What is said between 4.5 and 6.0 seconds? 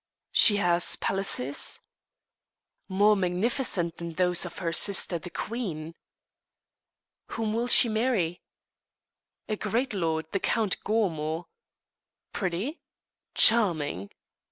her sister, the queen."